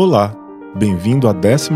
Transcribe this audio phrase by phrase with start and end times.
[0.00, 0.32] Olá,
[0.76, 1.70] bem-vindo à 12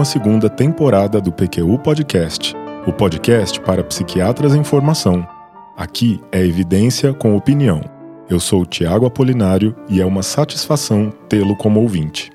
[0.56, 2.54] temporada do PQU Podcast,
[2.86, 5.26] o podcast para psiquiatras em formação.
[5.76, 7.80] Aqui é evidência com opinião.
[8.30, 12.30] Eu sou Tiago Apolinário e é uma satisfação tê-lo como ouvinte.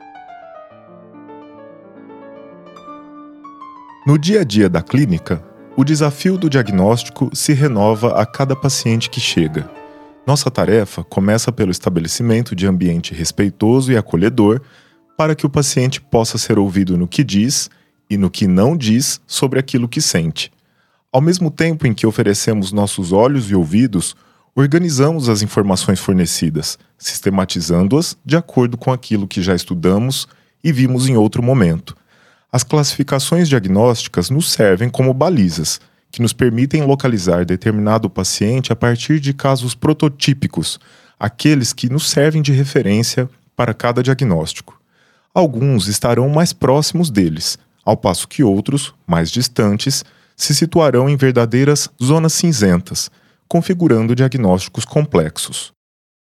[4.06, 5.42] No dia a dia da clínica,
[5.78, 9.70] o desafio do diagnóstico se renova a cada paciente que chega.
[10.26, 14.60] Nossa tarefa começa pelo estabelecimento de ambiente respeitoso e acolhedor
[15.18, 17.72] para que o paciente possa ser ouvido no que diz
[18.08, 20.52] e no que não diz sobre aquilo que sente.
[21.12, 24.16] Ao mesmo tempo em que oferecemos nossos olhos e ouvidos,
[24.56, 30.28] organizamos as informações fornecidas, sistematizando-as de acordo com aquilo que já estudamos
[30.64, 31.98] e vimos em outro momento.
[32.52, 35.82] As classificações diagnósticas nos servem como balizas,
[36.12, 40.80] que nos permitem localizar determinado paciente a partir de casos prototípicos,
[41.20, 44.78] aqueles que nos servem de referência para cada diagnóstico
[45.34, 50.04] alguns estarão mais próximos deles, ao passo que outros, mais distantes,
[50.36, 53.10] se situarão em verdadeiras zonas cinzentas,
[53.48, 55.72] configurando diagnósticos complexos.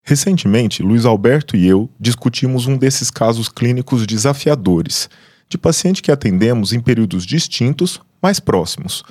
[0.04, 5.08] Recentemente, Luiz Alberto e eu discutimos um desses casos clínicos desafiadores,
[5.48, 9.04] de paciente que atendemos em períodos distintos, mais próximos.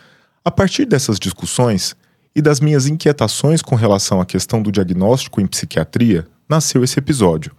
[0.44, 1.96] A partir dessas discussões
[2.36, 7.52] e das minhas inquietações com relação à questão do diagnóstico em psiquiatria, nasceu esse episódio.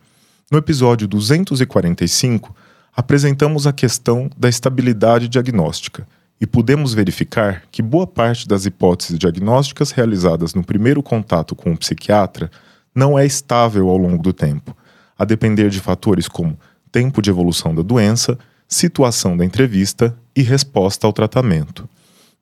[0.52, 2.54] No episódio 245,
[2.94, 6.06] apresentamos a questão da estabilidade diagnóstica
[6.38, 11.78] e pudemos verificar que boa parte das hipóteses diagnósticas realizadas no primeiro contato com o
[11.78, 12.50] psiquiatra
[12.94, 14.76] não é estável ao longo do tempo,
[15.18, 16.58] a depender de fatores como
[16.92, 21.88] tempo de evolução da doença, situação da entrevista e resposta ao tratamento.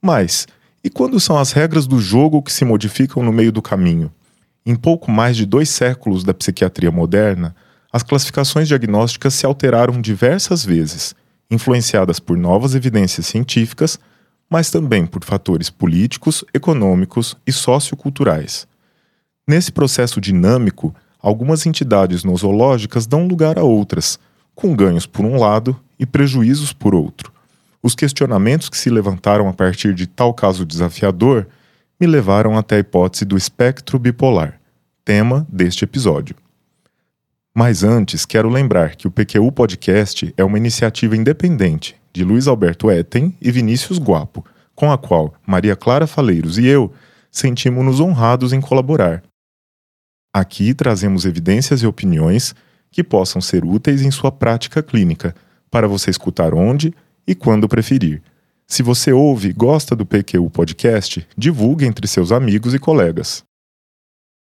[0.03, 0.49] Mas,
[0.83, 4.11] e quando são as regras do jogo que se modificam no meio do caminho?
[4.67, 7.55] Em pouco mais de dois séculos da psiquiatria moderna,
[7.93, 11.15] as classificações diagnósticas se alteraram diversas vezes,
[11.51, 13.99] influenciadas por novas evidências científicas,
[14.49, 18.67] mas também por fatores políticos, econômicos e socioculturais.
[19.47, 24.19] Nesse processo dinâmico, algumas entidades nosológicas dão lugar a outras,
[24.55, 27.33] com ganhos por um lado e prejuízos por outro.
[27.83, 31.47] Os questionamentos que se levantaram a partir de tal caso desafiador
[31.99, 34.61] me levaram até a hipótese do espectro bipolar,
[35.05, 36.37] tema deste episódio.
[37.55, 42.91] Mas antes, quero lembrar que o PQU Podcast é uma iniciativa independente de Luiz Alberto
[42.91, 44.45] Etten e Vinícius Guapo,
[44.75, 46.93] com a qual Maria Clara Faleiros e eu
[47.31, 49.23] sentimos-nos honrados em colaborar.
[50.33, 52.55] Aqui trazemos evidências e opiniões
[52.91, 55.35] que possam ser úteis em sua prática clínica,
[55.71, 56.95] para você escutar onde
[57.27, 58.23] e quando preferir.
[58.67, 63.43] Se você ouve e gosta do PQU Podcast, divulgue entre seus amigos e colegas.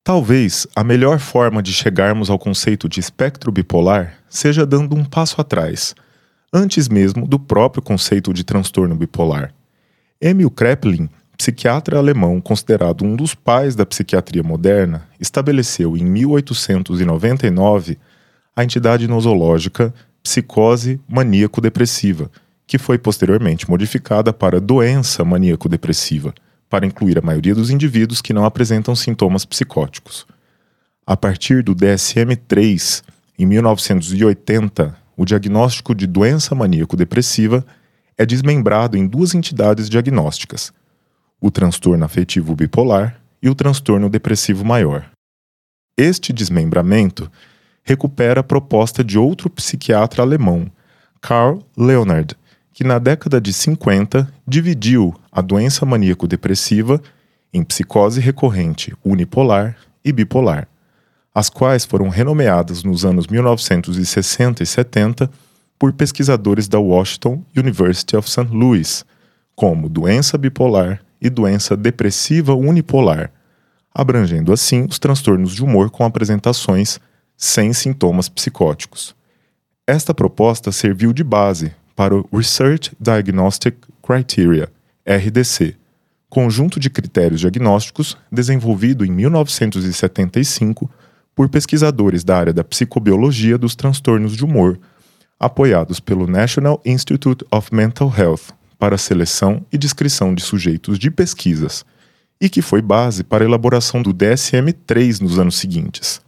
[0.06, 5.41] Talvez a melhor forma de chegarmos ao conceito de espectro bipolar seja dando um passo
[5.41, 5.97] atrás,
[6.53, 9.53] antes mesmo do próprio conceito de transtorno bipolar.
[10.21, 17.99] Emil Kraepelin, psiquiatra alemão considerado um dos pais da psiquiatria moderna, estabeleceu em 1899
[18.55, 22.31] a entidade nosológica psicose maníaco-depressiva,
[22.65, 26.33] que foi posteriormente modificada para doença maníaco-depressiva
[26.69, 30.27] para incluir a maioria dos indivíduos que não apresentam sintomas psicóticos.
[31.06, 33.03] A partir do DSM-3,
[33.38, 37.65] em 1980, o diagnóstico de doença maníaco-depressiva
[38.19, 40.72] é desmembrado em duas entidades diagnósticas:
[41.41, 45.10] o transtorno afetivo bipolar e o transtorno depressivo maior.
[45.97, 47.31] Este desmembramento
[47.84, 50.71] recupera a proposta de outro psiquiatra alemão,
[51.21, 52.37] Karl Leonard,
[52.77, 57.01] que na década de 50 dividiu a doença maníaco-depressiva
[57.51, 60.69] em psicose recorrente unipolar e bipolar,
[61.35, 65.31] as quais foram renomeadas nos anos 1960 e 70
[65.79, 68.49] por pesquisadores da Washington University of St.
[68.51, 69.07] Louis
[69.55, 73.33] como doença bipolar e doença depressiva unipolar,
[73.95, 77.01] abrangendo assim os transtornos de humor com apresentações
[77.39, 79.17] sem sintomas psicóticos.
[79.87, 84.71] Esta proposta serviu de base para o Research Diagnostic Criteria,
[85.07, 85.75] RDC,
[86.28, 90.91] conjunto de critérios diagnósticos desenvolvido em 1975
[91.34, 94.78] por pesquisadores da área da psicobiologia dos transtornos de humor,
[95.41, 101.84] apoiados pelo National Institute of Mental Health para seleção e descrição de sujeitos de pesquisas,
[102.41, 106.21] e que foi base para a elaboração do DSM-3 nos anos seguintes.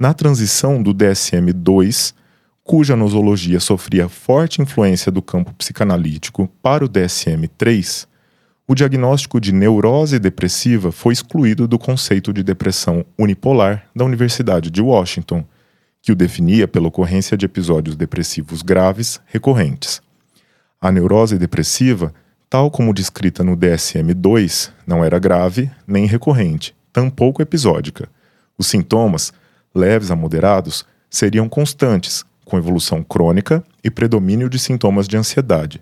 [0.00, 2.14] Na transição do DSM-2
[2.68, 8.06] cuja nosologia sofria forte influência do campo psicanalítico para o DSM-3,
[8.66, 14.82] o diagnóstico de neurose depressiva foi excluído do conceito de depressão unipolar da Universidade de
[14.82, 15.46] Washington,
[16.02, 20.02] que o definia pela ocorrência de episódios depressivos graves recorrentes.
[20.78, 22.12] A neurose depressiva,
[22.50, 28.10] tal como descrita no DSM-2, não era grave nem recorrente, tampouco episódica.
[28.58, 29.32] Os sintomas,
[29.74, 35.80] leves a moderados, seriam constantes, com evolução crônica e predomínio de sintomas de ansiedade.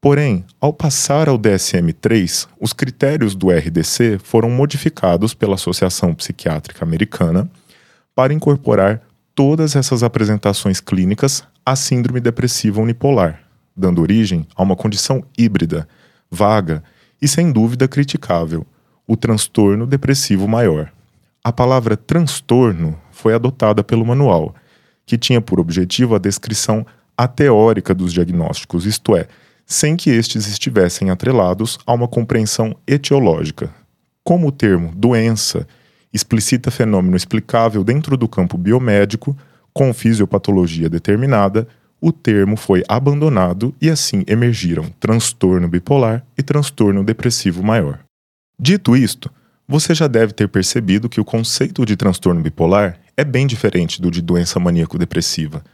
[0.00, 7.50] Porém, ao passar ao DSM-3, os critérios do RDC foram modificados pela Associação Psiquiátrica Americana
[8.14, 9.02] para incorporar
[9.34, 13.40] todas essas apresentações clínicas à síndrome depressiva unipolar,
[13.74, 15.88] dando origem a uma condição híbrida,
[16.30, 16.84] vaga
[17.20, 18.66] e sem dúvida criticável,
[19.06, 20.92] o transtorno depressivo maior.
[21.42, 24.54] A palavra transtorno foi adotada pelo manual,
[25.06, 26.84] que tinha por objetivo a descrição
[27.16, 29.26] ateórica dos diagnósticos, isto é,
[29.64, 33.72] sem que estes estivessem atrelados a uma compreensão etiológica.
[34.22, 35.66] Como o termo doença
[36.12, 39.36] explicita fenômeno explicável dentro do campo biomédico,
[39.72, 41.66] com fisiopatologia determinada,
[42.00, 48.00] o termo foi abandonado e assim emergiram transtorno bipolar e transtorno depressivo maior.
[48.58, 49.30] Dito isto,
[49.68, 54.10] você já deve ter percebido que o conceito de transtorno bipolar é bem diferente do
[54.10, 55.64] de doença maníaco-depressiva.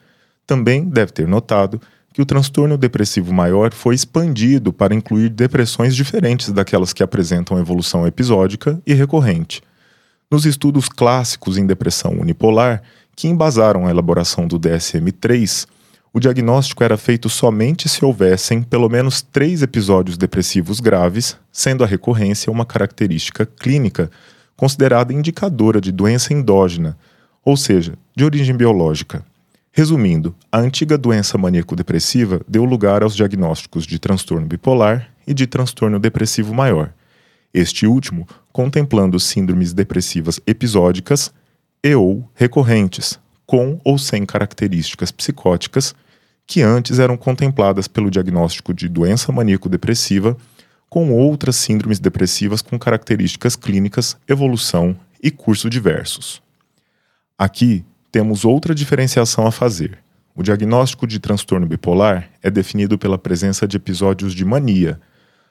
[0.46, 1.80] Também deve ter notado
[2.12, 8.06] que o transtorno depressivo maior foi expandido para incluir depressões diferentes daquelas que apresentam evolução
[8.06, 9.62] episódica e recorrente.
[10.30, 12.82] Nos estudos clássicos em depressão unipolar,
[13.14, 15.66] que embasaram a elaboração do DSM-3,
[16.14, 21.86] o diagnóstico era feito somente se houvessem pelo menos três episódios depressivos graves, sendo a
[21.86, 24.10] recorrência uma característica clínica
[24.54, 26.98] considerada indicadora de doença endógena,
[27.42, 29.24] ou seja, de origem biológica.
[29.72, 35.98] Resumindo, a antiga doença maníaco-depressiva deu lugar aos diagnósticos de transtorno bipolar e de transtorno
[35.98, 36.92] depressivo maior,
[37.54, 41.32] este último contemplando síndromes depressivas episódicas
[41.82, 45.94] e ou recorrentes, com ou sem características psicóticas,
[46.52, 50.36] que antes eram contempladas pelo diagnóstico de doença maníaco-depressiva,
[50.86, 56.42] com outras síndromes depressivas com características clínicas, evolução e curso diversos.
[57.38, 59.96] Aqui temos outra diferenciação a fazer.
[60.36, 65.00] O diagnóstico de transtorno bipolar é definido pela presença de episódios de mania,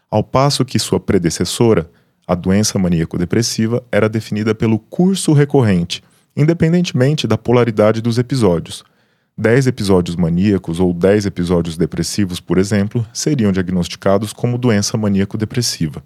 [0.07, 1.89] ao passo que sua predecessora,
[2.27, 6.03] a doença maníaco-depressiva, era definida pelo curso recorrente,
[6.37, 8.83] independentemente da polaridade dos episódios.
[9.37, 16.03] 10 episódios maníacos ou 10 episódios depressivos, por exemplo, seriam diagnosticados como doença maníaco-depressiva.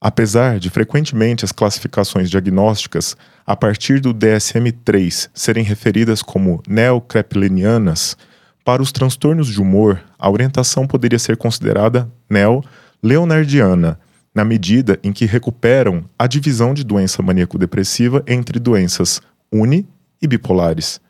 [0.00, 3.16] Apesar de frequentemente as classificações diagnósticas
[3.46, 8.16] a partir do DSM-3 serem referidas como neocreplinianas,
[8.64, 13.98] para os transtornos de humor, a orientação poderia ser considerada neo-leonardiana,
[14.34, 19.22] na medida em que recuperam a divisão de doença maníaco-depressiva entre doenças
[19.52, 19.88] uni
[20.20, 21.00] e bipolares.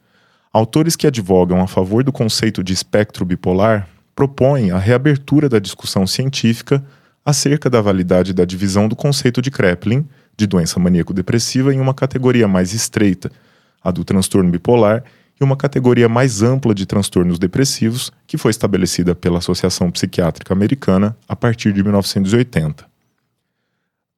[0.57, 6.07] Autores que advogam a favor do conceito de espectro bipolar propõem a reabertura da discussão
[6.07, 6.83] científica
[7.23, 12.49] acerca da validade da divisão do conceito de Kraepelin de doença maníaco-depressiva em uma categoria
[12.49, 13.31] mais estreita,
[13.85, 15.05] a do transtorno bipolar,
[15.39, 21.15] e uma categoria mais ampla de transtornos depressivos, que foi estabelecida pela Associação Psiquiátrica Americana
[21.29, 22.86] a partir de 1980.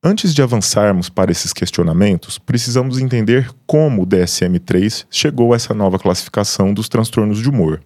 [0.02, 5.98] Antes de avançarmos para esses questionamentos, precisamos entender como o DSM-3 chegou a essa nova
[5.98, 7.82] classificação dos transtornos de humor.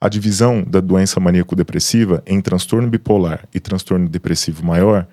[0.00, 5.06] A divisão da doença maníaco-depressiva em transtorno bipolar e transtorno depressivo maior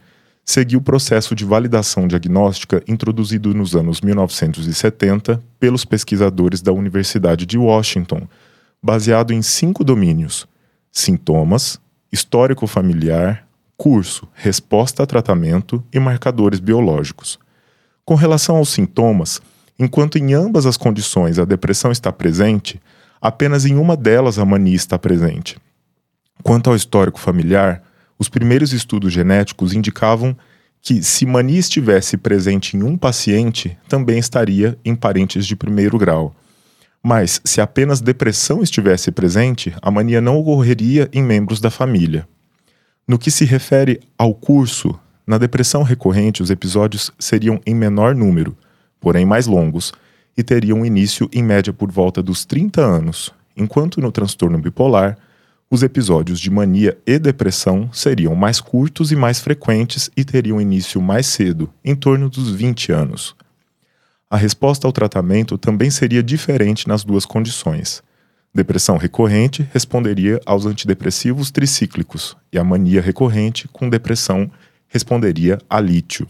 [0.46, 7.58] seguiu o processo de validação diagnóstica introduzido nos anos 1970 pelos pesquisadores da Universidade de
[7.58, 8.30] Washington,
[8.82, 10.48] baseado em cinco domínios:
[10.90, 11.82] sintomas,
[12.14, 13.46] histórico familiar,
[13.84, 17.38] curso, resposta a tratamento e marcadores biológicos.
[18.06, 19.42] Com relação aos sintomas,
[19.78, 22.82] enquanto em ambas as condições a depressão está presente,
[23.20, 25.58] apenas em uma delas a mania está presente.
[26.42, 27.84] Quanto ao histórico familiar,
[28.18, 30.34] os primeiros estudos genéticos indicavam
[30.82, 36.34] que, se mania estivesse presente em um paciente, também estaria em parentes de primeiro grau.
[37.04, 42.26] Mas, se apenas depressão estivesse presente, a mania não ocorreria em membros da família.
[43.08, 48.58] No que se refere ao curso, na depressão recorrente os episódios seriam em menor número,
[49.00, 49.92] porém mais longos,
[50.38, 55.18] e teriam início em média por volta dos 30 anos, enquanto no transtorno bipolar,
[55.70, 61.02] os episódios de mania e depressão seriam mais curtos e mais frequentes e teriam início
[61.02, 63.36] mais cedo, em torno dos 20 anos.
[64.30, 68.02] A resposta ao tratamento também seria diferente nas duas condições.
[68.56, 74.52] Depressão recorrente responderia aos antidepressivos tricíclicos e a mania recorrente com depressão
[74.88, 76.28] responderia a lítio.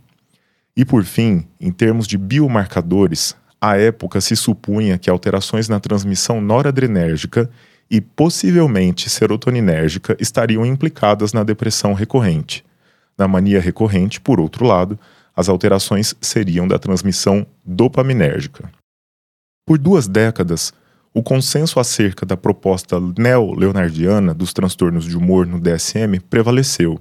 [0.76, 6.42] E por fim, em termos de biomarcadores, À época, se supunha que alterações na transmissão
[6.42, 7.50] noradrenérgica
[7.90, 12.66] e possivelmente serotoninérgica estariam implicadas na depressão recorrente.
[13.18, 15.00] Na mania recorrente, por outro lado,
[15.34, 18.70] as alterações seriam da transmissão dopaminérgica.
[19.66, 20.74] Por duas décadas,
[21.14, 27.00] o consenso acerca da proposta neo-leonardiana dos transtornos de humor no DSM prevaleceu.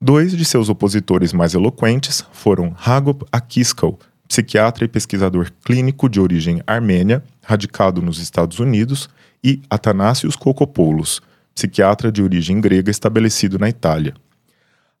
[0.00, 6.62] Dois de seus opositores mais eloquentes foram Hagop Akiskal, psiquiatra e pesquisador clínico de origem
[6.66, 9.10] armênia, radicado nos Estados Unidos,
[9.44, 11.20] e Athanasios Kokopoulos,
[11.54, 14.14] psiquiatra de origem grega estabelecido na Itália.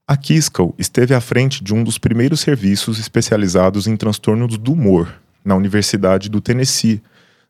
[0.06, 5.54] Akiskal esteve à frente de um dos primeiros serviços especializados em transtornos do humor, na
[5.54, 7.02] Universidade do Tennessee,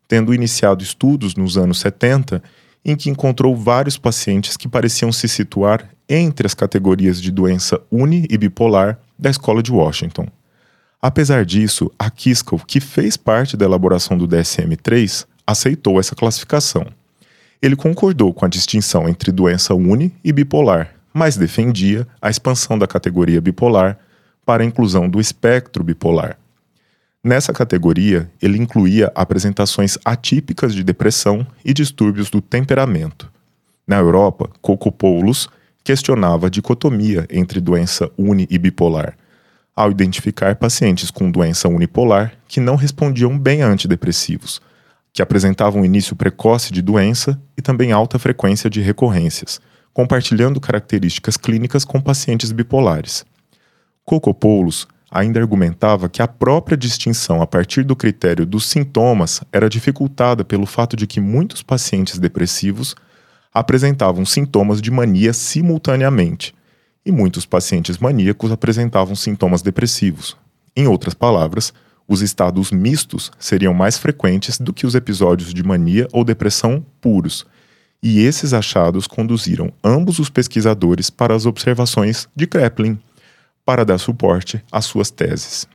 [0.09, 2.41] tendo iniciado estudos nos anos 70
[2.83, 8.25] em que encontrou vários pacientes que pareciam se situar entre as categorias de doença uni
[8.27, 10.27] e bipolar da Escola de Washington.
[10.99, 16.87] Apesar disso, a Kiskell, que fez parte da elaboração do DSM-3, aceitou essa classificação.
[17.61, 22.87] Ele concordou com a distinção entre doença uni e bipolar, mas defendia a expansão da
[22.87, 23.99] categoria bipolar
[24.43, 26.38] para a inclusão do espectro bipolar,
[27.29, 33.31] Nessa categoria, ele incluía apresentações atípicas de depressão e distúrbios do temperamento.
[33.85, 35.47] Na Europa, Cocopoulos
[35.83, 39.15] questionava a dicotomia entre doença uni e bipolar,
[39.75, 44.59] ao identificar pacientes com doença unipolar que não respondiam bem a antidepressivos,
[45.13, 49.61] que apresentavam início precoce de doença e também alta frequência de recorrências,
[49.93, 53.23] compartilhando características clínicas com pacientes bipolares.
[54.03, 60.43] Cocopoulos ainda argumentava que a própria distinção a partir do critério dos sintomas era dificultada
[60.43, 62.95] pelo fato de que muitos pacientes depressivos
[63.53, 66.53] apresentavam sintomas de mania simultaneamente,
[67.05, 70.37] e muitos pacientes maníacos apresentavam sintomas depressivos.
[70.75, 71.73] Em outras palavras,
[72.07, 77.45] os estados mistos seriam mais frequentes do que os episódios de mania ou depressão puros,
[78.01, 82.97] e esses achados conduziram ambos os pesquisadores para as observações de Kreplin
[83.69, 85.67] para dar suporte às suas teses.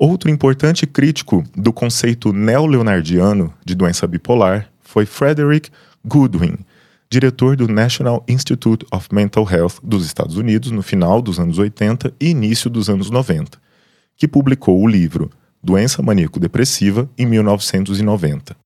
[0.00, 5.70] Outro importante crítico do conceito neo-leonardiano de doença bipolar foi Frederick
[6.02, 6.56] Goodwin,
[7.10, 12.14] diretor do National Institute of Mental Health dos Estados Unidos no final dos anos 80
[12.18, 13.58] e início dos anos 90,
[14.16, 15.30] que publicou o livro
[15.62, 18.56] Doença Maníaco-Depressiva em 1990.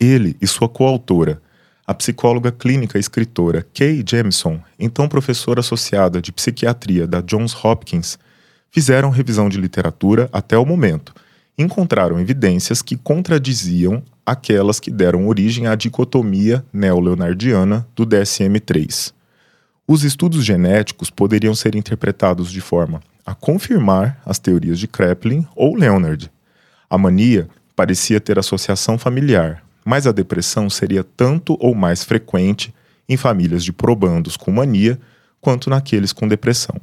[0.00, 1.42] Ele e sua coautora,
[1.86, 8.18] a psicóloga clínica e escritora Kay Jameson, então professora associada de psiquiatria da Johns Hopkins,
[8.70, 11.12] fizeram revisão de literatura até o momento
[11.56, 19.12] encontraram evidências que contradiziam aquelas que deram origem à dicotomia neo-leonardiana do DSM-3.
[19.86, 25.76] Os estudos genéticos poderiam ser interpretados de forma a confirmar as teorias de Kraepelin ou
[25.76, 26.30] Leonard.
[26.88, 32.74] A mania parecia ter associação familiar, mas a depressão seria tanto ou mais frequente
[33.08, 34.98] em famílias de probandos com mania
[35.40, 36.76] quanto naqueles com depressão.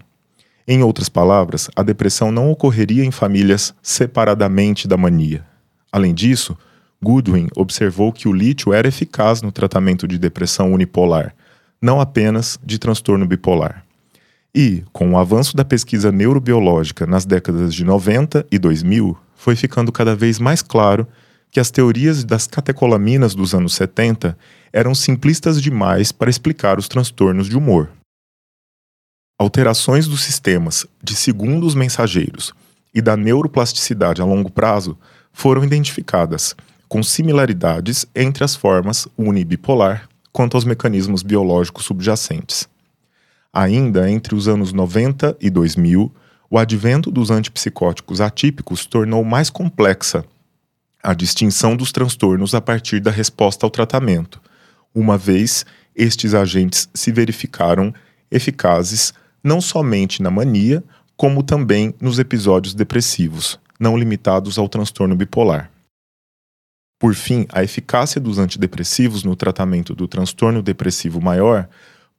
[0.67, 5.43] Em outras palavras, a depressão não ocorreria em famílias separadamente da mania.
[5.91, 6.55] Além disso,
[7.03, 11.33] Goodwin observou que o lítio era eficaz no tratamento de depressão unipolar,
[11.81, 13.83] não apenas de transtorno bipolar.
[14.53, 19.91] E, com o avanço da pesquisa neurobiológica nas décadas de 90 e 2000, foi ficando
[19.91, 21.07] cada vez mais claro
[21.51, 24.37] que as teorias das catecolaminas dos anos 70
[24.71, 27.91] eram simplistas demais para explicar os transtornos de humor.
[29.37, 32.53] Alterações dos sistemas de segundos mensageiros
[32.93, 34.97] e da neuroplasticidade a longo prazo
[35.33, 36.55] foram identificadas,
[36.87, 42.67] com similaridades entre as formas unibipolar quanto aos mecanismos biológicos subjacentes.
[43.51, 46.13] Ainda entre os anos 90 e 2000,
[46.49, 50.23] o advento dos antipsicóticos atípicos tornou mais complexa
[51.03, 54.41] a distinção dos transtornos a partir da resposta ao tratamento,
[54.93, 55.65] uma vez
[55.95, 57.93] estes agentes se verificaram
[58.29, 60.83] eficazes não somente na mania,
[61.17, 65.71] como também nos episódios depressivos, não limitados ao transtorno bipolar.
[66.99, 71.67] Por fim, a eficácia dos antidepressivos no tratamento do transtorno depressivo maior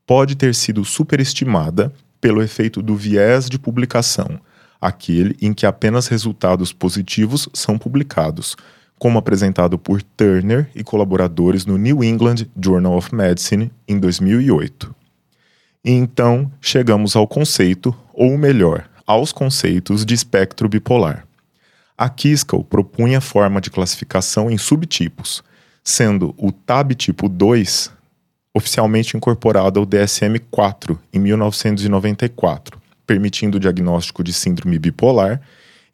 [0.04, 4.40] pode ter sido superestimada pelo efeito do viés de publicação
[4.82, 8.56] aquele em que apenas resultados positivos são publicados,
[8.98, 14.92] como apresentado por Turner e colaboradores no New England Journal of Medicine em 2008.
[15.84, 21.26] E então chegamos ao conceito, ou melhor, aos conceitos de espectro bipolar.
[21.96, 25.44] A Kiskell propunha forma de classificação em subtipos,
[25.84, 27.92] sendo o TAB tipo 2
[28.54, 35.40] oficialmente incorporado ao DSM-4 em 1994 permitindo o diagnóstico de síndrome bipolar,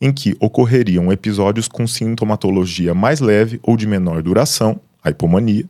[0.00, 5.64] em que ocorreriam episódios com sintomatologia mais leve ou de menor duração, a hipomania,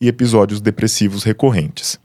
[0.00, 1.98] e episódios depressivos recorrentes.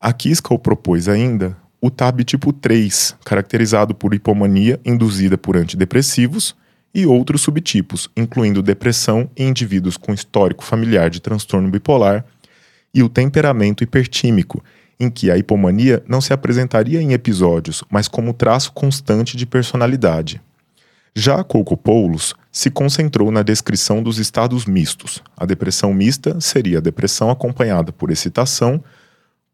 [0.00, 6.54] A Kiskal propôs ainda o TAB tipo 3, caracterizado por hipomania induzida por antidepressivos,
[6.94, 12.24] e outros subtipos, incluindo depressão em indivíduos com histórico familiar de transtorno bipolar,
[12.94, 14.62] e o temperamento hipertímico,
[15.02, 20.40] em que a hipomania não se apresentaria em episódios, mas como traço constante de personalidade.
[21.14, 25.22] Já Coco-Poulos se concentrou na descrição dos estados mistos.
[25.36, 28.82] A depressão mista seria a depressão acompanhada por excitação,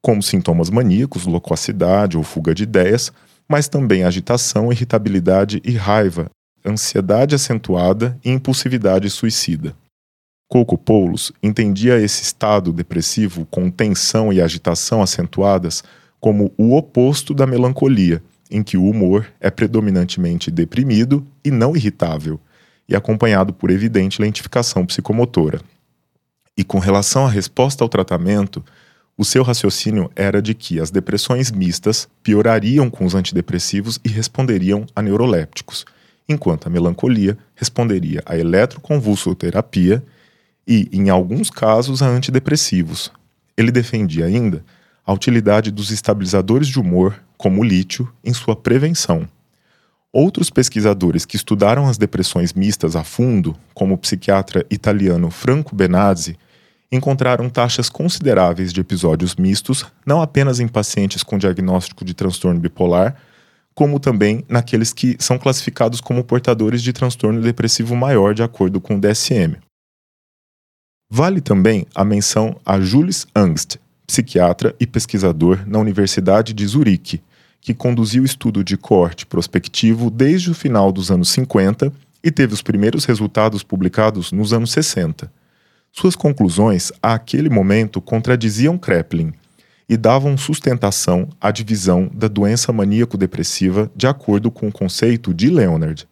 [0.01, 3.13] como sintomas maníacos, loquacidade ou fuga de ideias,
[3.49, 6.31] mas também agitação, irritabilidade e raiva,
[6.65, 9.75] ansiedade acentuada e impulsividade suicida.
[10.49, 15.85] Coco Poulos entendia esse estado depressivo com tensão e agitação acentuadas
[16.19, 22.41] como o oposto da melancolia, em que o humor é predominantemente deprimido e não irritável,
[22.89, 25.61] e acompanhado por evidente lentificação psicomotora.
[26.57, 28.65] E com relação à resposta ao tratamento,
[29.19, 34.87] o seu raciocínio era de que as depressões mistas piorariam com os antidepressivos e responderiam
[34.97, 35.85] a neurolépticos,
[36.27, 40.03] enquanto a melancolia responderia a eletroconvulsoterapia
[40.69, 43.11] e, em alguns casos, a antidepressivos.
[43.57, 44.63] Ele defendia ainda
[45.05, 49.27] a utilidade dos estabilizadores de humor, como o lítio, em sua prevenção.
[50.13, 56.37] Outros pesquisadores que estudaram as depressões mistas a fundo, como o psiquiatra italiano Franco Benazzi,
[56.93, 63.17] encontraram taxas consideráveis de episódios mistos, não apenas em pacientes com diagnóstico de transtorno bipolar,
[63.75, 68.97] como também naqueles que são classificados como portadores de transtorno depressivo maior, de acordo com
[68.97, 69.57] o DSM.
[71.11, 77.23] Vale também a menção a Jules Angst, psiquiatra e pesquisador na Universidade de Zurique,
[77.63, 81.91] que conduziu estudo de coorte prospectivo desde o final dos anos 50
[82.23, 85.33] e teve os primeiros resultados publicados nos anos 60.
[85.91, 89.33] Suas conclusões, àquele momento, contradiziam Kreplin
[89.89, 96.07] e davam sustentação à divisão da doença maníaco-depressiva de acordo com o conceito de Leonard.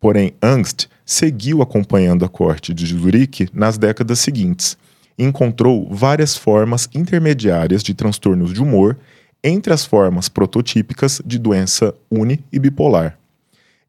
[0.00, 4.76] Porém, Angst seguiu acompanhando a corte de Zurique nas décadas seguintes
[5.22, 8.96] encontrou várias formas intermediárias de transtornos de humor
[9.44, 13.18] entre as formas prototípicas de doença uni e bipolar.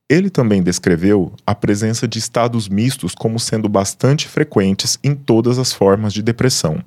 [0.10, 5.72] Ele também descreveu a presença de estados mistos como sendo bastante frequentes em todas as
[5.72, 6.84] formas de depressão.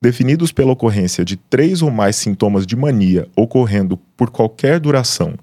[0.00, 5.34] Definidos pela ocorrência de três ou mais sintomas de mania ocorrendo por qualquer duração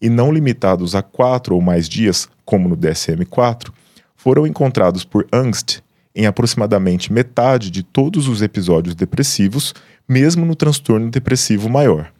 [0.00, 3.72] e não limitados a quatro ou mais dias, como no DSM-4,
[4.16, 5.80] foram encontrados por Angst
[6.14, 9.72] em aproximadamente metade de todos os episódios depressivos,
[10.08, 12.12] mesmo no transtorno depressivo maior.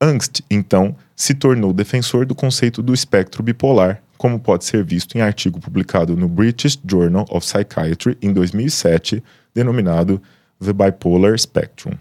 [0.00, 5.22] Angst, então, se tornou defensor do conceito do espectro bipolar, como pode ser visto em
[5.22, 9.22] artigo publicado no British Journal of Psychiatry em 2007,
[9.54, 10.20] denominado
[10.62, 11.92] The Bipolar Spectrum.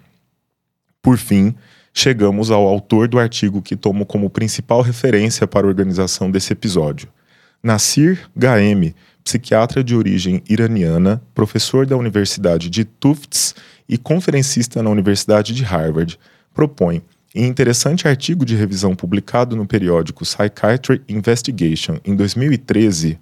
[1.02, 1.56] Por fim,
[2.00, 7.10] chegamos ao autor do artigo que tomo como principal referência para a organização desse episódio.
[7.64, 13.54] Nasir Gaemi psiquiatra de origem iraniana, professor da Universidade de Tufts
[13.90, 16.18] e conferencista na Universidade de Harvard,
[16.54, 17.02] propõe,
[17.36, 23.20] em interessante artigo de revisão publicado no periódico Psychiatry Investigation em 2013,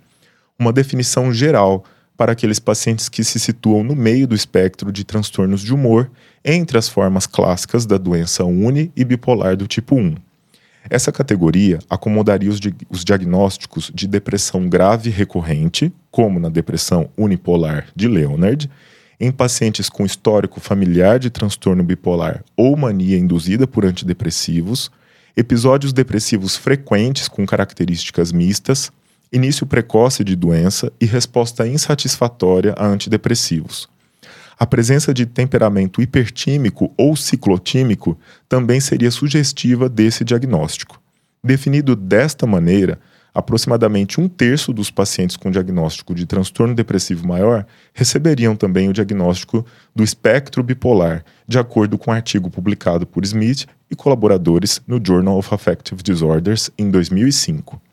[0.59, 1.83] uma definição geral
[2.17, 6.09] para aqueles pacientes que se situam no meio do espectro de transtornos de humor
[6.43, 10.15] entre as formas clássicas da doença uni e bipolar do tipo 1.
[10.89, 17.87] Essa categoria acomodaria os, di os diagnósticos de depressão grave recorrente, como na depressão unipolar
[17.95, 18.69] de Leonard,
[19.19, 24.91] em pacientes com histórico familiar de transtorno bipolar ou mania induzida por antidepressivos,
[25.35, 28.91] episódios depressivos frequentes com características mistas,
[29.31, 33.89] início precoce de doença e resposta insatisfatória a antidepressivos.
[34.57, 41.01] A presença de temperamento hipertímico ou ciclotímico também seria sugestiva desse diagnóstico.
[41.43, 42.99] Definido desta maneira,
[43.33, 49.65] aproximadamente um terço dos pacientes com diagnóstico de transtorno depressivo maior receberiam também o diagnóstico
[49.93, 55.37] do espectro bipolar, de acordo com um artigo publicado por Smith e colaboradores no Journal
[55.37, 57.84] of Affective Disorders em 2005.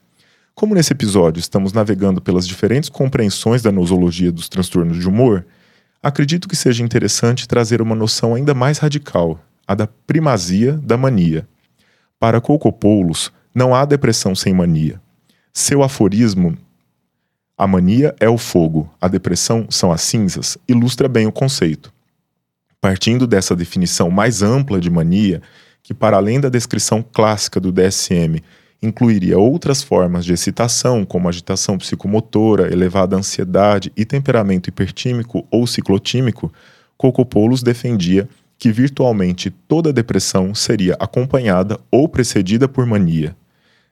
[0.55, 5.47] Como nesse episódio estamos navegando pelas diferentes compreensões da nosologia dos transtornos de humor,
[6.03, 11.49] acredito que seja interessante trazer uma noção ainda mais radical, a da primazia da mania.
[12.19, 15.01] Para Cocopoulos, não há depressão sem mania.
[15.55, 16.57] Seu aforismo,
[17.57, 21.93] a mania é o fogo, a depressão são as cinzas, ilustra bem o conceito.
[22.81, 25.41] Partindo dessa definição mais ampla de mania,
[25.83, 28.43] que para além da descrição clássica do DSM
[28.83, 36.53] incluiria outras formas de excitação, como agitação psicomotora, elevada ansiedade e temperamento hipertímico ou ciclotímico,
[36.97, 43.37] Cocopoulos defendia que virtualmente toda depressão seria acompanhada ou precedida por mania.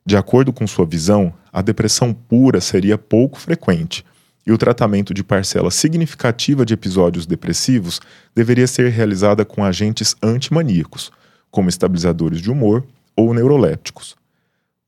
[0.04, 4.04] De acordo com sua visão, a depressão pura seria pouco frequente,
[4.46, 8.00] e o tratamento de parcela significativa de episódios depressivos
[8.34, 11.10] deveria ser realizada com agentes antimaníacos,
[11.50, 12.84] como estabilizadores de humor
[13.16, 14.19] ou neurolépticos.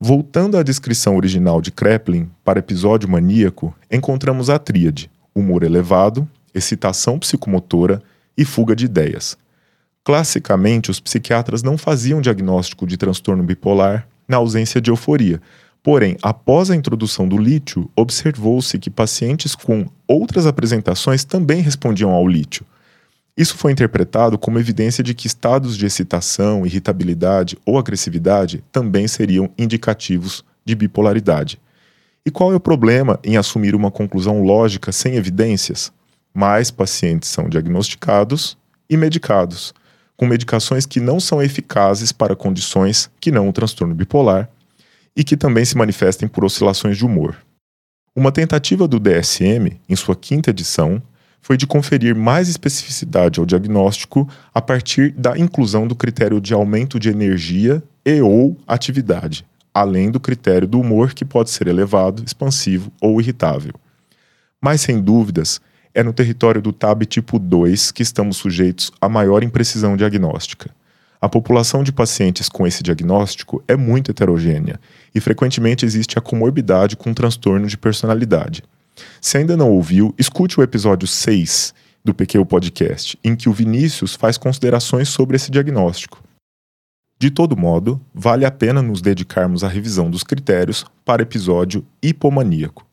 [0.05, 7.17] Voltando à descrição original de Kreplin para episódio maníaco, encontramos a tríade: humor elevado, excitação
[7.17, 8.03] psicomotora
[8.37, 9.37] e fuga de ideias.
[10.03, 15.41] Classicamente, os psiquiatras não faziam diagnóstico de transtorno bipolar na ausência de euforia,
[15.81, 22.25] Porém, após a introdução do lítio, observou-se que pacientes com outras apresentações também respondiam ao
[22.25, 22.65] lítio.
[23.35, 29.49] Isso foi interpretado como evidência de que estados de excitação, irritabilidade ou agressividade também seriam
[29.57, 31.59] indicativos de bipolaridade.
[32.25, 35.91] E qual é o problema em assumir uma conclusão lógica sem evidências?
[36.33, 38.55] Mais pacientes são diagnosticados
[38.89, 39.73] e medicados,
[40.15, 44.47] com medicações que não são eficazes para condições que não o transtorno bipolar
[45.15, 47.35] e que também se manifestem por oscilações de humor.
[48.15, 51.01] Uma tentativa do DSM, em sua quinta edição,
[51.43, 56.97] foi de conferir mais especificidade ao diagnóstico a partir da inclusão do critério de aumento
[56.97, 62.93] de energia e ou atividade, além do critério do humor que pode ser elevado, expansivo
[63.01, 63.73] ou irritável.
[64.61, 65.59] Mas sem dúvidas,
[65.93, 70.71] é no território do TAB tipo 2 que estamos sujeitos a maior imprecisão diagnóstica.
[71.19, 74.79] A população de pacientes com esse diagnóstico é muito heterogênea
[75.13, 78.63] e frequentemente existe a comorbidade com transtorno de personalidade.
[79.21, 84.15] Se ainda não ouviu, escute o episódio 6 do PQ Podcast, em que o Vinícius
[84.15, 86.21] faz considerações sobre esse diagnóstico.
[87.17, 92.85] De todo modo, vale a pena nos dedicarmos à revisão dos critérios para episódio hipomaníaco.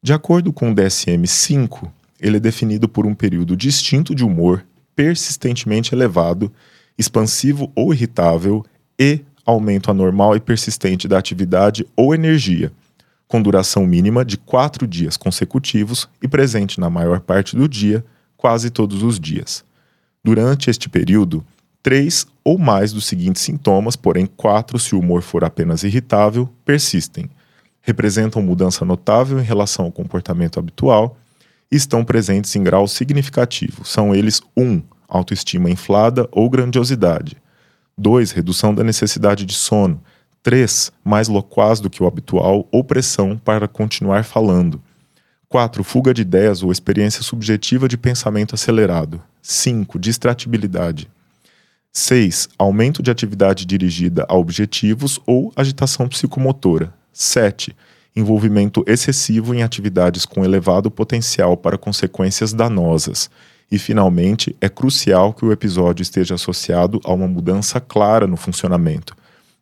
[0.00, 4.64] De acordo com o DSM-5, ele é definido por um período distinto de humor
[4.94, 6.52] persistentemente elevado
[6.98, 8.64] expansivo ou irritável
[8.98, 12.72] e aumento anormal e persistente da atividade ou energia,
[13.28, 18.04] com duração mínima de quatro dias consecutivos e presente na maior parte do dia,
[18.36, 19.62] quase todos os dias.
[20.24, 21.44] Durante este período,
[21.82, 27.30] três ou mais dos seguintes sintomas, porém quatro se o humor for apenas irritável, persistem.
[27.82, 31.16] Representam mudança notável em relação ao comportamento habitual
[31.70, 33.84] e estão presentes em grau significativo.
[33.84, 34.62] São eles 1.
[34.62, 37.36] Um, autoestima inflada ou grandiosidade.
[37.96, 38.30] 2.
[38.32, 40.00] Redução da necessidade de sono.
[40.48, 40.90] 3.
[41.04, 44.80] Mais loquaz do que o habitual ou pressão para continuar falando.
[45.46, 45.84] 4.
[45.84, 49.22] Fuga de ideias ou experiência subjetiva de pensamento acelerado.
[49.42, 49.98] 5.
[49.98, 51.06] Distratibilidade.
[51.92, 52.48] 6.
[52.56, 56.94] Aumento de atividade dirigida a objetivos ou agitação psicomotora.
[57.12, 57.76] 7.
[58.16, 63.28] Envolvimento excessivo em atividades com elevado potencial para consequências danosas.
[63.70, 69.14] E, finalmente, é crucial que o episódio esteja associado a uma mudança clara no funcionamento,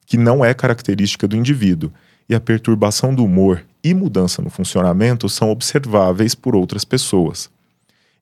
[0.07, 1.92] que não é característica do indivíduo,
[2.29, 7.51] e a perturbação do humor e mudança no funcionamento são observáveis por outras pessoas.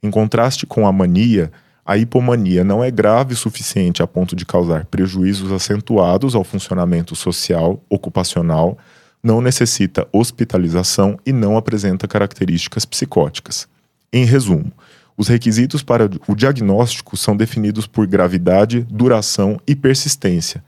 [0.02, 1.50] Em contraste com a mania,
[1.86, 7.14] a hipomania não é grave o suficiente a ponto de causar prejuízos acentuados ao funcionamento
[7.14, 8.76] social, ocupacional,
[9.22, 13.66] não necessita hospitalização e não apresenta características psicóticas.
[14.12, 14.70] Em resumo,
[15.16, 20.62] os requisitos para o diagnóstico são definidos por gravidade, duração e persistência.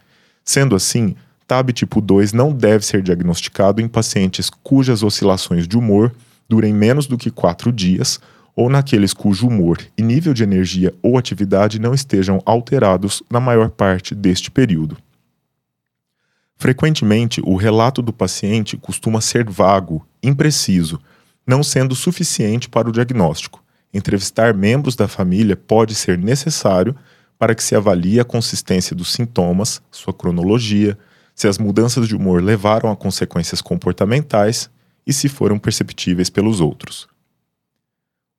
[0.47, 6.15] Sendo assim, TAB tipo 2 não deve ser diagnosticado em pacientes cujas oscilações de humor
[6.49, 8.21] durem menos do que 4 dias
[8.55, 13.69] ou naqueles cujo humor e nível de energia ou atividade não estejam alterados na maior
[13.69, 14.97] parte deste período.
[16.57, 20.99] Frequentemente, o relato do paciente costuma ser vago, impreciso,
[21.45, 26.95] não sendo suficiente para o diagnóstico entrevistar membros da família pode ser necessário
[27.39, 30.97] para que se avalie a consistência dos sintomas, sua cronologia,
[31.35, 34.71] se as mudanças de humor levaram a consequências comportamentais
[35.07, 37.07] e se foram perceptíveis pelos outros.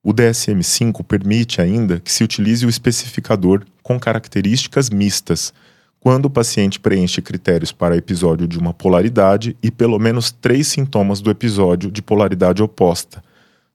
[0.03, 5.53] O DSM-5 permite ainda que se utilize o especificador com características mistas,
[5.99, 11.19] quando o paciente preenche critérios para episódio de uma polaridade e pelo menos três sintomas
[11.19, 13.23] do episódio de polaridade oposta,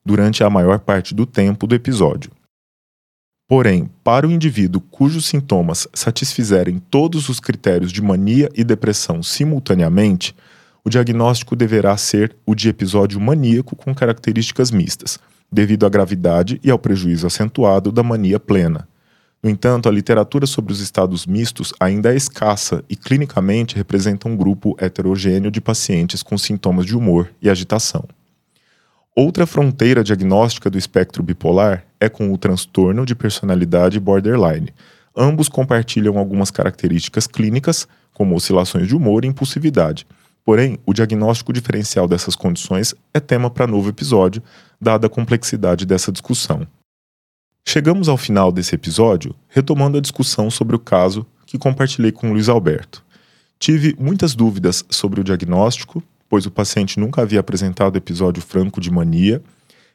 [0.05, 2.31] durante a maior parte do tempo do episódio.
[3.49, 10.35] Porém, para o indivíduo cujos sintomas satisfizerem todos os critérios de mania e depressão simultaneamente,
[10.85, 15.19] o diagnóstico deverá ser o de episódio maníaco com características mistas,
[15.51, 18.89] devido à gravidade e ao prejuízo acentuado da mania plena.
[19.43, 24.37] No entanto, a literatura sobre os estados mistos ainda é escassa e clinicamente representa um
[24.37, 28.05] grupo heterogêneo de pacientes com sintomas de humor e agitação.
[29.15, 34.73] Outra fronteira diagnóstica do espectro bipolar é com o transtorno de personalidade borderline.
[35.15, 40.07] Ambos compartilham algumas características clínicas, como oscilações de humor e impulsividade.
[40.43, 44.43] Porém, o diagnóstico diferencial dessas condições é tema para novo episódio,
[44.81, 46.67] dada a complexidade dessa discussão.
[47.69, 52.49] Chegamos ao final desse episódio retomando a discussão sobre o caso que compartilhei com Luiz
[52.49, 53.05] Alberto.
[53.59, 58.91] Tive muitas dúvidas sobre o diagnóstico pois o paciente nunca havia apresentado episódio franco de
[58.91, 59.43] mania,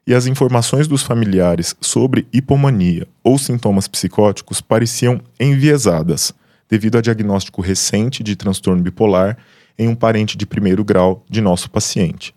[0.05, 6.31] e as informações dos familiares sobre hipomania ou sintomas psicóticos pareciam enviesadas,
[6.69, 9.35] devido a diagnóstico recente de transtorno bipolar
[9.79, 12.35] em um parente de primeiro grau de nosso paciente.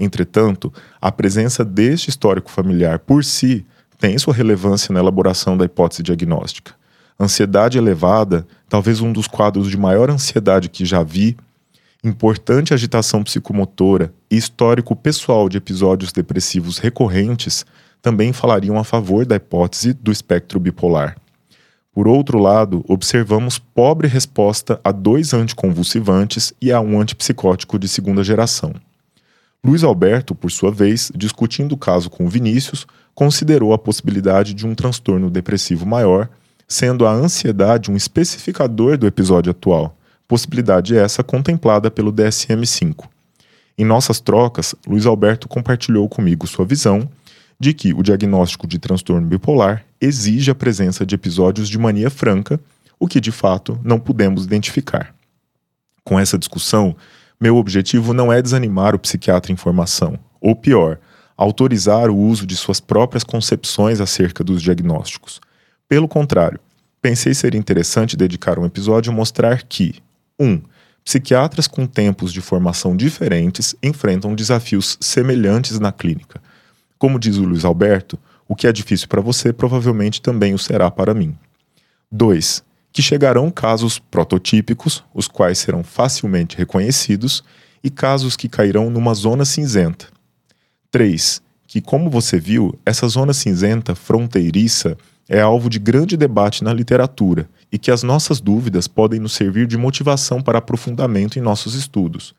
[0.00, 3.66] Entretanto, a presença deste histórico familiar por si
[3.98, 6.72] tem sua relevância na elaboração da hipótese diagnóstica.
[7.20, 11.36] Ansiedade elevada, talvez um dos quadros de maior ansiedade que já vi,
[12.04, 17.64] importante agitação psicomotora e histórico pessoal de episódios depressivos recorrentes
[18.02, 21.16] também falariam a favor da hipótese do espectro bipolar.
[21.90, 28.22] Por outro lado, observamos pobre resposta a dois anticonvulsivantes e a um antipsicótico de segunda
[28.22, 28.74] geração.
[29.64, 34.74] Luiz Alberto, por sua vez, discutindo o caso com Vinícius, considerou a possibilidade de um
[34.74, 36.28] transtorno depressivo maior,
[36.68, 43.06] sendo a ansiedade um especificador do episódio atual possibilidade essa contemplada pelo DSM-5.
[43.76, 47.08] Em nossas trocas, Luiz Alberto compartilhou comigo sua visão
[47.58, 52.60] de que o diagnóstico de transtorno bipolar exige a presença de episódios de mania franca,
[52.98, 55.14] o que de fato não pudemos identificar.
[56.04, 56.94] Com essa discussão,
[57.40, 60.98] meu objetivo não é desanimar o psiquiatra em formação, ou pior,
[61.36, 65.40] autorizar o uso de suas próprias concepções acerca dos diagnósticos.
[65.88, 66.60] Pelo contrário,
[67.02, 69.96] pensei ser interessante dedicar um episódio a mostrar que,
[70.38, 70.60] 1.
[71.04, 76.40] Psiquiatras com tempos de formação diferentes enfrentam desafios semelhantes na clínica.
[76.98, 78.18] Como diz o Luiz Alberto,
[78.48, 81.36] o que é difícil para você provavelmente também o será para mim.
[82.10, 82.64] 2.
[82.92, 87.42] Que chegarão casos prototípicos, os quais serão facilmente reconhecidos,
[87.82, 90.06] e casos que cairão numa zona cinzenta.
[90.90, 91.42] 3.
[91.66, 94.96] Que, como você viu, essa zona cinzenta fronteiriça
[95.28, 99.66] é alvo de grande debate na literatura e que as nossas dúvidas podem nos servir
[99.66, 102.34] de motivação para aprofundamento em nossos estudos.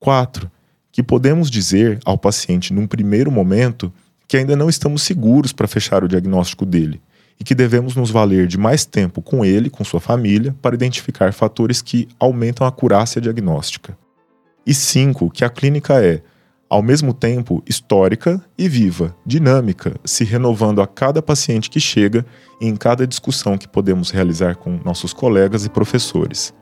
[0.00, 0.50] 4.
[0.92, 3.92] Que podemos dizer ao paciente num primeiro momento
[4.28, 7.00] que ainda não estamos seguros para fechar o diagnóstico dele
[7.38, 11.32] e que devemos nos valer de mais tempo com ele, com sua família, para identificar
[11.32, 13.96] fatores que aumentam a acurácia diagnóstica.
[14.66, 15.30] E 5.
[15.30, 16.22] Que a clínica é
[16.68, 22.26] ao mesmo tempo histórica e viva, dinâmica, se renovando a cada paciente que chega
[22.60, 26.52] e em cada discussão que podemos realizar com nossos colegas e professores.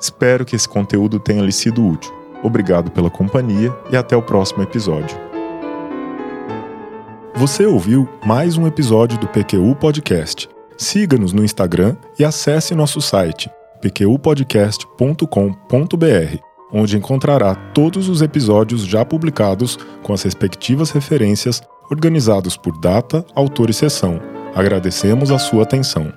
[0.00, 2.12] Espero que esse conteúdo tenha lhe sido útil.
[2.42, 5.16] Obrigado pela companhia e até o próximo episódio.
[7.34, 10.48] Você ouviu mais um episódio do PQU Podcast.
[10.76, 19.78] Siga-nos no Instagram e acesse nosso site pqpodcast.com.br onde encontrará todos os episódios já publicados
[20.02, 24.20] com as respectivas referências organizados por data, autor e sessão.
[24.54, 26.12] Agradecemos a sua atenção.